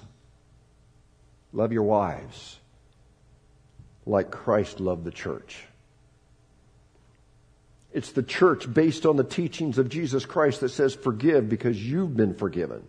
[1.51, 2.59] love your wives
[4.05, 5.65] like Christ loved the church.
[7.91, 12.15] It's the church based on the teachings of Jesus Christ that says, forgive because you've
[12.15, 12.87] been forgiven.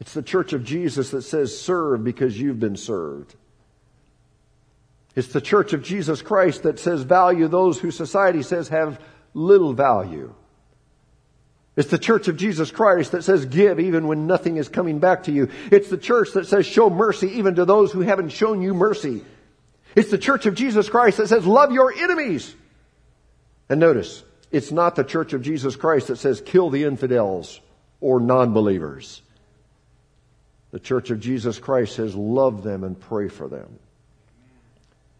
[0.00, 3.34] It's the church of Jesus that says, serve because you've been served.
[5.14, 9.00] It's the church of Jesus Christ that says, value those who society says have
[9.34, 10.34] little value.
[11.76, 15.24] It's the church of Jesus Christ that says, give even when nothing is coming back
[15.24, 15.50] to you.
[15.70, 19.24] It's the church that says, show mercy even to those who haven't shown you mercy.
[19.94, 22.54] It's the church of Jesus Christ that says, love your enemies.
[23.68, 27.60] And notice, it's not the church of Jesus Christ that says, kill the infidels
[28.00, 29.22] or non-believers.
[30.70, 33.78] The church of Jesus Christ says, love them and pray for them.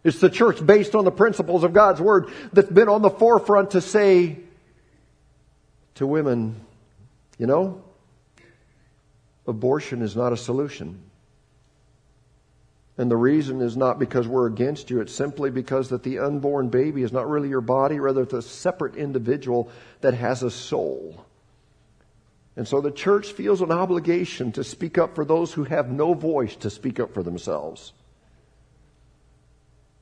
[0.03, 3.71] It's the church based on the principles of God's Word that's been on the forefront
[3.71, 4.37] to say
[5.95, 6.55] to women,
[7.37, 7.83] you know,
[9.45, 11.03] abortion is not a solution.
[12.97, 16.69] And the reason is not because we're against you, it's simply because that the unborn
[16.69, 19.69] baby is not really your body, rather it's a separate individual
[20.01, 21.25] that has a soul.
[22.55, 26.13] And so the church feels an obligation to speak up for those who have no
[26.13, 27.93] voice to speak up for themselves.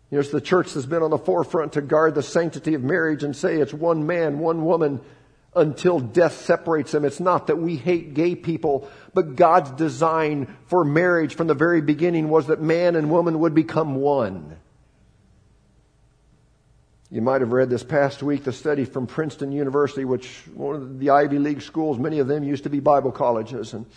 [0.10, 3.24] You know, the church that's been on the forefront to guard the sanctity of marriage
[3.24, 5.02] and say it's one man, one woman,
[5.56, 7.06] until death separates them.
[7.06, 11.82] It's not that we hate gay people, but God's design for marriage from the very
[11.82, 14.58] beginning was that man and woman would become one.
[17.12, 21.00] You might have read this past week the study from Princeton University, which one of
[21.00, 23.74] the Ivy League schools, many of them used to be Bible colleges.
[23.74, 23.88] And,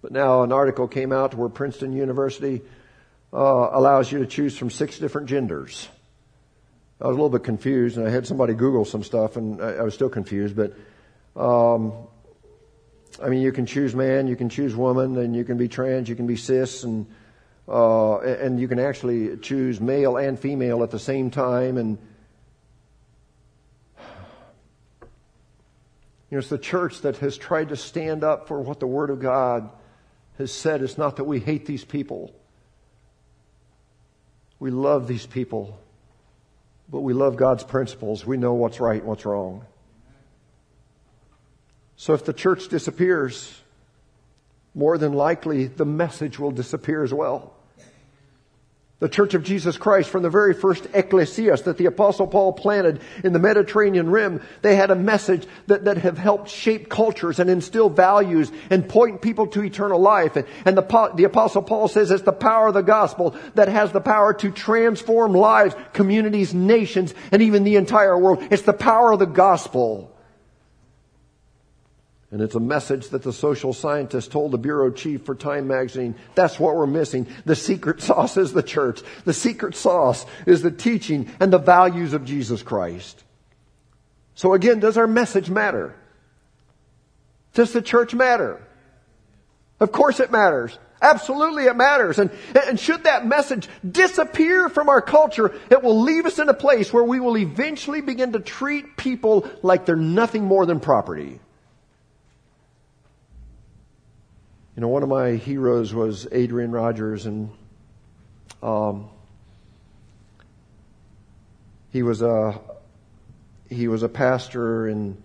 [0.00, 2.62] but now an article came out where Princeton University
[3.30, 3.36] uh,
[3.72, 5.86] allows you to choose from six different genders.
[6.98, 9.72] I was a little bit confused, and I had somebody Google some stuff, and I,
[9.72, 10.56] I was still confused.
[10.56, 10.72] But
[11.38, 11.92] um,
[13.22, 16.08] I mean, you can choose man, you can choose woman, and you can be trans,
[16.08, 17.06] you can be cis, and
[17.68, 21.78] uh, and you can actually choose male and female at the same time.
[21.78, 21.98] And
[26.30, 29.10] you know, it's the church that has tried to stand up for what the Word
[29.10, 29.70] of God
[30.38, 30.82] has said.
[30.82, 32.34] It's not that we hate these people.
[34.58, 35.78] We love these people,
[36.88, 38.24] but we love God's principles.
[38.24, 39.64] We know what's right and what's wrong.
[41.96, 43.58] So if the church disappears,
[44.74, 47.55] more than likely the message will disappear as well.
[48.98, 53.02] The Church of Jesus Christ from the very first ecclesias that the apostle Paul planted
[53.22, 57.50] in the Mediterranean rim, they had a message that, that have helped shape cultures and
[57.50, 60.36] instill values and point people to eternal life.
[60.36, 63.92] And, and the, the apostle Paul says it's the power of the gospel that has
[63.92, 68.48] the power to transform lives, communities, nations, and even the entire world.
[68.50, 70.15] It's the power of the gospel.
[72.30, 76.16] And it's a message that the social scientist told the bureau chief for Time magazine.
[76.34, 77.28] That's what we're missing.
[77.44, 79.02] The secret sauce is the church.
[79.24, 83.22] The secret sauce is the teaching and the values of Jesus Christ.
[84.34, 85.94] So again, does our message matter?
[87.54, 88.60] Does the church matter?
[89.80, 90.78] Of course it matters.
[91.00, 92.18] Absolutely it matters.
[92.18, 92.30] And,
[92.66, 96.92] and should that message disappear from our culture, it will leave us in a place
[96.92, 101.38] where we will eventually begin to treat people like they're nothing more than property.
[104.76, 107.48] You know, one of my heroes was Adrian Rogers, and
[108.62, 109.08] um,
[111.90, 112.60] he was a
[113.70, 115.16] he was a pastor in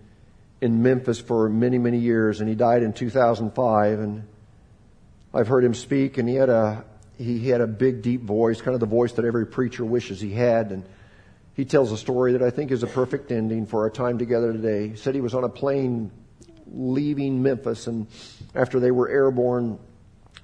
[0.62, 3.98] in Memphis for many many years, and he died in 2005.
[3.98, 4.26] And
[5.34, 6.86] I've heard him speak, and he had a
[7.18, 10.18] he, he had a big deep voice, kind of the voice that every preacher wishes
[10.18, 10.82] he had, and
[11.52, 14.50] he tells a story that I think is a perfect ending for our time together
[14.50, 14.88] today.
[14.88, 16.10] He said he was on a plane
[16.72, 17.86] leaving Memphis.
[17.86, 18.06] And
[18.54, 19.78] after they were airborne,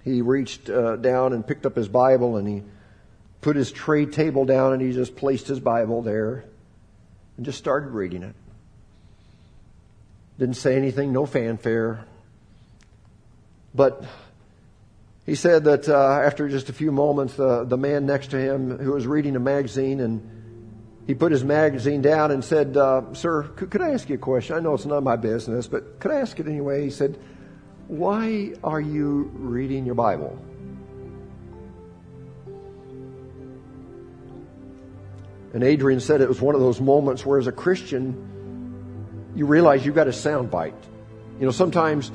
[0.05, 2.63] he reached uh, down and picked up his Bible and he
[3.41, 6.45] put his tray table down and he just placed his Bible there
[7.37, 8.35] and just started reading it.
[10.39, 12.05] Didn't say anything, no fanfare.
[13.75, 14.05] But
[15.27, 18.79] he said that uh, after just a few moments, uh, the man next to him
[18.79, 20.38] who was reading a magazine and
[21.09, 24.19] he put his magazine down and said, uh, Sir, could, could I ask you a
[24.19, 24.55] question?
[24.57, 26.85] I know it's not my business, but could I ask it anyway?
[26.85, 27.19] He said,
[27.87, 30.39] Why are you reading your Bible?
[35.55, 39.87] And Adrian said it was one of those moments where, as a Christian, you realize
[39.87, 40.75] you've got a sound bite.
[41.41, 42.13] You know, sometimes,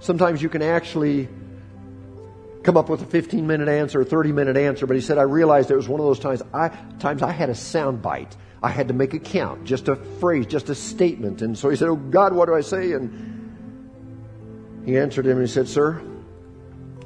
[0.00, 1.28] sometimes you can actually
[2.62, 5.22] come up with a 15 minute answer, a 30 minute answer, but he said, I
[5.22, 8.36] realized it was one of those times I, times I had a sound bite.
[8.62, 11.40] I had to make a count, just a phrase, just a statement.
[11.40, 12.92] And so he said, Oh God, what do I say?
[12.92, 16.02] And he answered him and he said, Sir,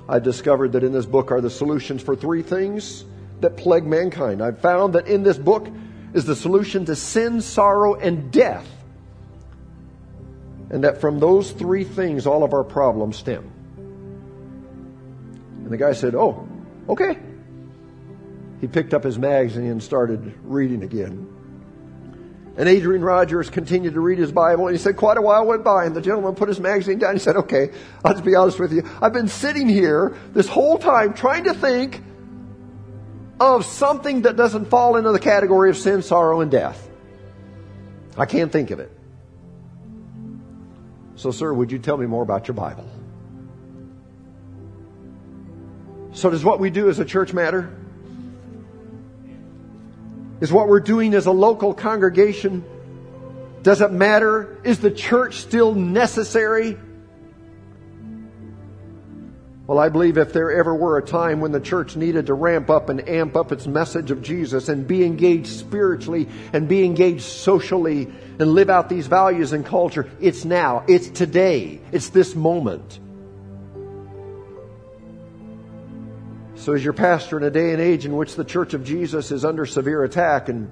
[0.09, 3.05] I discovered that in this book are the solutions for three things
[3.41, 4.43] that plague mankind.
[4.43, 5.69] I've found that in this book
[6.13, 8.69] is the solution to sin, sorrow, and death.
[10.71, 13.54] And that from those three things, all of our problems stem.
[15.65, 16.47] And the guy said, Oh,
[16.89, 17.19] okay.
[18.61, 21.31] He picked up his magazine and started reading again.
[22.57, 25.65] And Adrian Rogers continued to read his Bible, and he said, Quite a while went
[25.65, 27.15] by, and the gentleman put his magazine down.
[27.15, 27.71] He said, Okay,
[28.05, 28.89] I'll just be honest with you.
[29.03, 32.03] I've been sitting here this whole time trying to think
[33.41, 36.89] of something that doesn't fall into the category of sin, sorrow, and death.
[38.17, 38.93] I can't think of it.
[41.17, 42.89] So, sir, would you tell me more about your Bible?
[46.15, 47.75] So, does what we do as a church matter?
[50.41, 52.65] Is what we're doing as a local congregation,
[53.63, 54.59] does it matter?
[54.63, 56.79] Is the church still necessary?
[59.67, 62.69] Well, I believe if there ever were a time when the church needed to ramp
[62.69, 67.23] up and amp up its message of Jesus and be engaged spiritually and be engaged
[67.23, 70.85] socially and live out these values and culture, it's now.
[70.87, 71.81] It's today.
[71.91, 73.01] It's this moment.
[76.65, 79.31] So, as your pastor in a day and age in which the Church of Jesus
[79.31, 80.71] is under severe attack and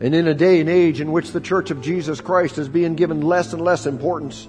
[0.00, 2.94] And in a day and age in which the Church of Jesus Christ is being
[2.94, 4.46] given less and less importance,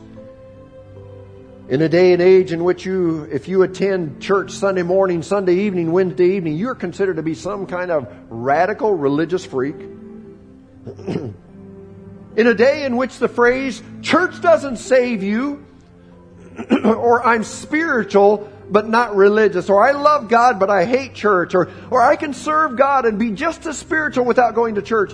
[1.69, 5.61] in a day and age in which you, if you attend church Sunday morning, Sunday
[5.61, 9.75] evening, Wednesday evening, you're considered to be some kind of radical religious freak.
[11.07, 11.33] in
[12.35, 15.65] a day in which the phrase, church doesn't save you,
[16.83, 21.69] or I'm spiritual, but not religious, or I love God, but I hate church, or,
[21.91, 25.11] or I can serve God and be just as spiritual without going to church.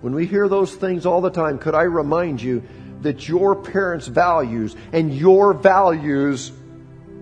[0.00, 2.62] When we hear those things all the time, could I remind you
[3.02, 6.50] that your parents' values and your values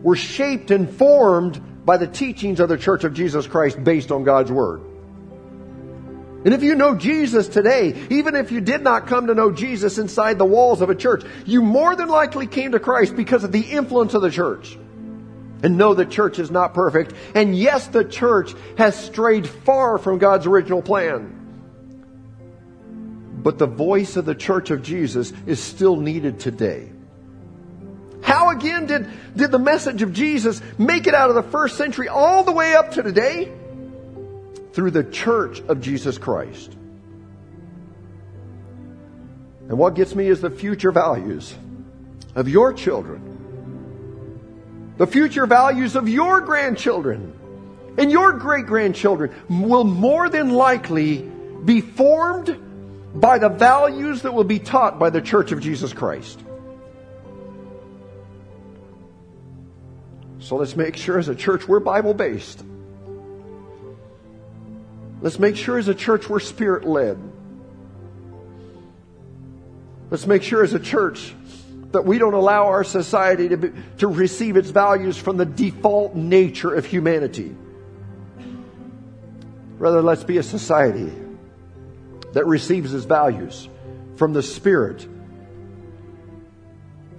[0.03, 4.23] were shaped and formed by the teachings of the Church of Jesus Christ based on
[4.23, 4.83] God's Word?
[6.45, 9.97] And if you know Jesus today, even if you did not come to know Jesus
[9.97, 13.53] inside the walls of a church, you more than likely came to Christ because of
[13.53, 14.77] the influence of the church.
[15.63, 17.15] And know the church is not perfect.
[17.35, 21.41] And yes, the church has strayed far from God's original plan.
[23.43, 26.91] But the voice of the church of Jesus is still needed today.
[28.21, 32.09] How again did, did the message of Jesus make it out of the first century
[32.09, 33.51] all the way up to today?
[34.75, 36.77] Through the church of Jesus Christ.
[39.69, 41.55] And what gets me is the future values
[42.35, 43.31] of your children,
[44.99, 47.33] the future values of your grandchildren,
[47.97, 51.23] and your great grandchildren will more than likely
[51.65, 52.59] be formed
[53.15, 56.41] by the values that will be taught by the Church of Jesus Christ.
[60.41, 62.63] So let's make sure as a church we're Bible based.
[65.25, 67.19] Let's make sure as a church we're spirit led.
[70.11, 71.35] Let's make sure as a church
[71.93, 73.71] that we don't allow our society to, be,
[74.01, 77.57] to receive its values from the default nature of humanity.
[79.79, 81.11] Rather, let's be a society
[82.35, 83.67] that receives its values
[84.17, 85.09] from the Spirit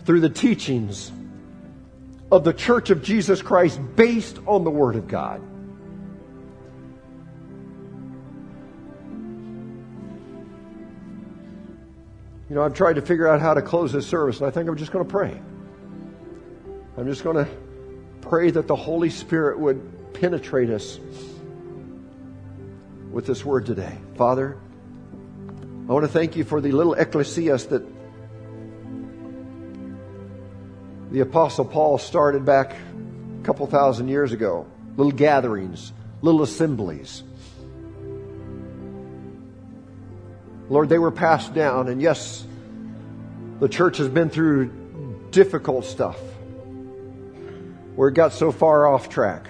[0.03, 1.11] through the teachings
[2.31, 5.41] of the Church of Jesus Christ based on the Word of God.
[12.55, 14.69] You know, I've tried to figure out how to close this service, and I think
[14.69, 15.41] I'm just going to pray.
[16.97, 17.51] I'm just going to
[18.21, 20.97] pray that the Holy Spirit would penetrate us
[23.11, 23.97] with this word today.
[24.15, 24.57] Father,
[25.89, 27.85] I want to thank you for the little ecclesias that
[31.11, 32.73] the Apostle Paul started back
[33.41, 34.65] a couple thousand years ago.
[34.95, 35.91] Little gatherings,
[36.21, 37.21] little assemblies.
[40.69, 42.45] Lord, they were passed down, and yes,
[43.59, 44.71] the church has been through
[45.31, 46.19] difficult stuff
[47.95, 49.47] where it got so far off track.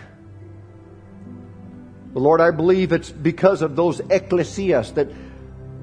[2.13, 5.09] But Lord, I believe it's because of those ecclesias that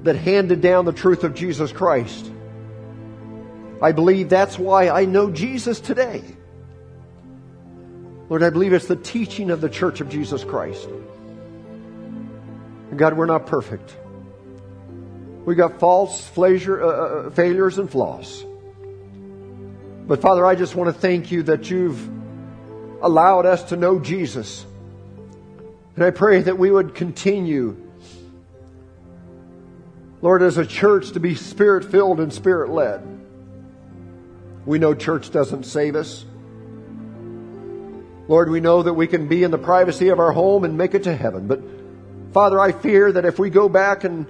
[0.03, 2.31] that handed down the truth of Jesus Christ.
[3.81, 6.23] I believe that's why I know Jesus today.
[8.29, 10.87] Lord, I believe it's the teaching of the church of Jesus Christ.
[12.95, 13.95] God, we're not perfect.
[15.45, 18.45] We got faults, uh, uh, failures, and flaws.
[20.07, 22.09] But Father, I just want to thank you that you've
[23.01, 24.65] allowed us to know Jesus.
[25.95, 27.83] And I pray that we would continue
[30.23, 33.01] Lord, as a church to be spirit filled and spirit led.
[34.65, 36.23] We know church doesn't save us.
[38.29, 40.95] Lord, we know that we can be in the privacy of our home and make
[40.95, 41.47] it to heaven.
[41.47, 41.61] But
[42.31, 44.25] Father, I fear that if we go back and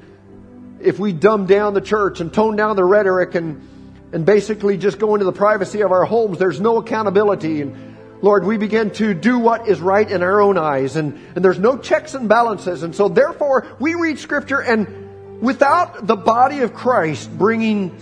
[0.81, 3.67] if we dumb down the church and tone down the rhetoric and,
[4.11, 7.61] and basically just go into the privacy of our homes, there's no accountability.
[7.61, 11.43] And Lord, we begin to do what is right in our own eyes and, and
[11.43, 12.83] there's no checks and balances.
[12.83, 17.97] And so therefore we read scripture and without the body of Christ bringing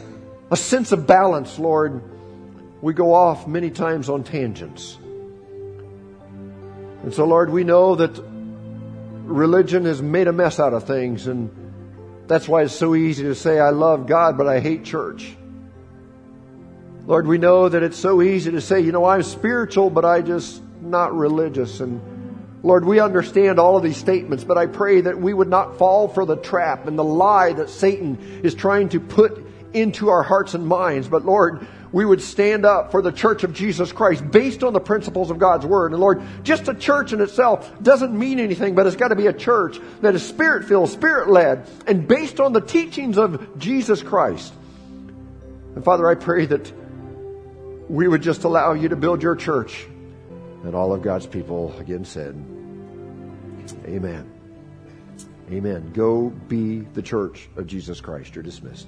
[0.52, 2.02] a sense of balance, Lord,
[2.82, 4.98] we go off many times on tangents.
[7.04, 8.24] And so, Lord, we know that
[9.24, 11.50] religion has made a mess out of things, and
[12.32, 15.36] that's why it's so easy to say, I love God, but I hate church.
[17.06, 20.22] Lord, we know that it's so easy to say, you know, I'm spiritual, but I
[20.22, 21.80] just not religious.
[21.80, 22.00] And
[22.64, 26.08] Lord, we understand all of these statements, but I pray that we would not fall
[26.08, 30.54] for the trap and the lie that Satan is trying to put into our hearts
[30.54, 31.08] and minds.
[31.08, 34.80] But Lord, we would stand up for the church of Jesus Christ based on the
[34.80, 35.92] principles of God's Word.
[35.92, 39.28] And Lord, just a church in itself doesn't mean anything, but it's got to be
[39.28, 44.02] a church that is spirit filled, spirit led, and based on the teachings of Jesus
[44.02, 44.54] Christ.
[45.76, 46.72] And Father, I pray that
[47.90, 49.86] we would just allow you to build your church
[50.64, 52.36] and all of God's people again said,
[53.86, 54.30] Amen.
[55.52, 55.92] Amen.
[55.94, 58.36] Go be the church of Jesus Christ.
[58.36, 58.88] You're dismissed.